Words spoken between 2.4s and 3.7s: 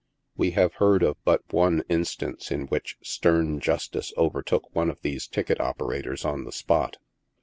in which stern